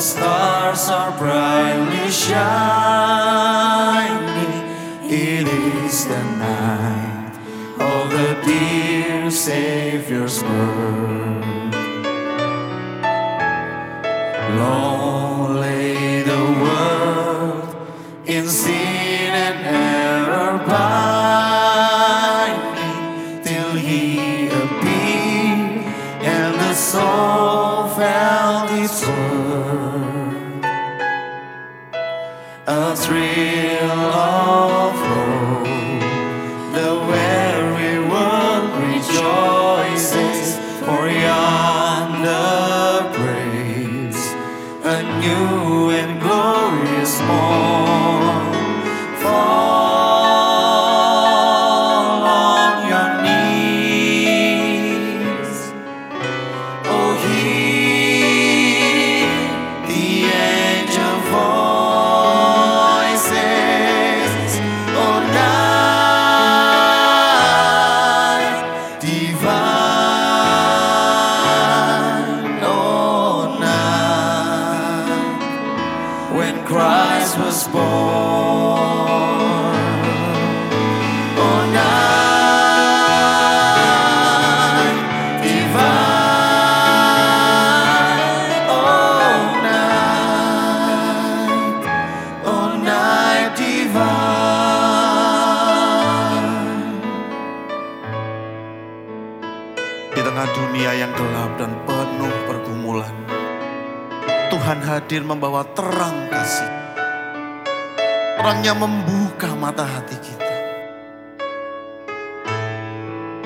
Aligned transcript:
stars 0.00 0.88
are 0.88 1.16
brightly 1.16 2.10
shining. 2.10 2.36
It 5.08 5.48
is 5.48 6.04
the 6.06 6.22
night 6.36 7.32
of 7.78 8.10
the 8.10 8.34
dear 8.44 9.30
Savior's 9.30 10.42
birth. 10.42 11.74
Long 14.56 15.60
lay 15.60 16.22
the 16.22 16.42
world 16.62 17.76
in 18.26 18.48
sin 18.48 18.85
A 32.68 32.96
thrill 32.96 34.05
tengah 100.26 100.50
dunia 100.58 100.90
yang 101.06 101.14
gelap 101.14 101.54
dan 101.54 101.70
penuh 101.86 102.34
pergumulan, 102.50 103.14
Tuhan 104.50 104.82
hadir 104.82 105.22
membawa 105.22 105.62
terang 105.70 106.26
kasih. 106.26 106.66
Terangnya 108.34 108.74
membuka 108.74 109.54
mata 109.54 109.86
hati 109.86 110.18
kita. 110.18 110.54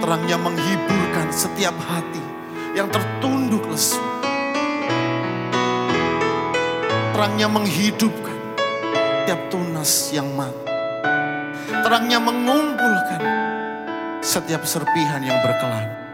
Terangnya 0.00 0.40
menghiburkan 0.40 1.28
setiap 1.28 1.76
hati 1.76 2.24
yang 2.72 2.88
tertunduk 2.88 3.68
lesu. 3.68 4.00
Terangnya 7.12 7.52
menghidupkan 7.52 8.38
setiap 8.96 9.40
tunas 9.52 10.08
yang 10.08 10.32
mati. 10.32 10.72
Terangnya 11.68 12.16
mengumpulkan 12.16 13.20
setiap 14.24 14.64
serpihan 14.64 15.20
yang 15.20 15.36
berkelana. 15.44 16.11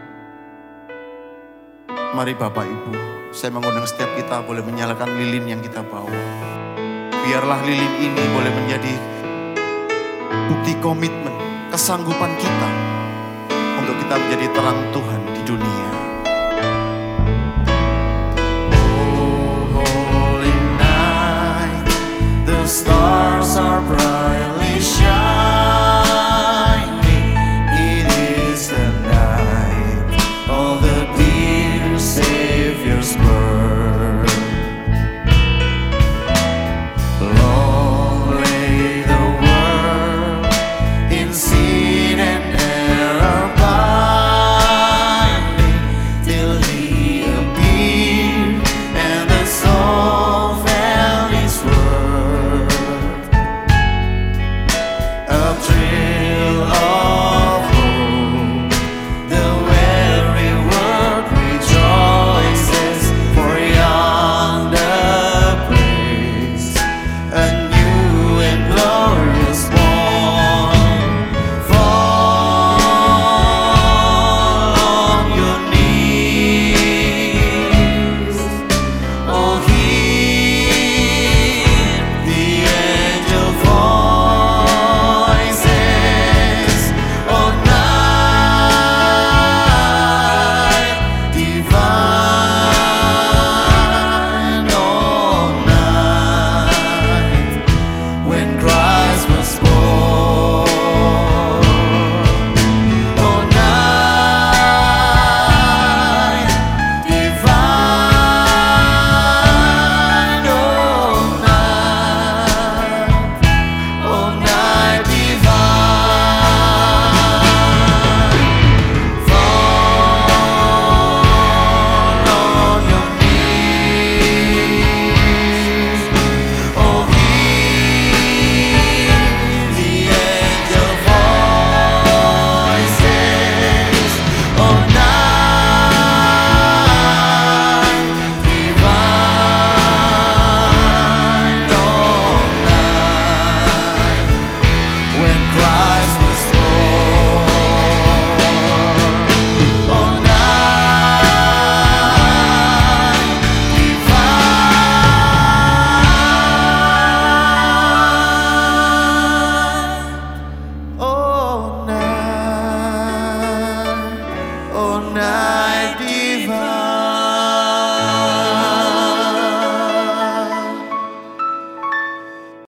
Mari 2.09 2.33
Bapak 2.33 2.65
Ibu, 2.65 2.91
saya 3.29 3.53
mengundang 3.53 3.85
setiap 3.85 4.09
kita 4.17 4.41
boleh 4.41 4.65
menyalakan 4.65 5.13
lilin 5.13 5.45
yang 5.45 5.61
kita 5.61 5.85
bawa. 5.85 6.09
Biarlah 7.13 7.61
lilin 7.61 7.93
ini 8.01 8.23
boleh 8.33 8.49
menjadi 8.49 8.93
bukti 10.49 10.73
komitmen, 10.81 11.37
kesanggupan 11.69 12.33
kita 12.41 12.69
untuk 13.77 13.93
kita 14.01 14.15
menjadi 14.25 14.45
terang 14.57 14.79
Tuhan 14.89 15.21
di 15.37 15.41
dunia. 15.45 15.98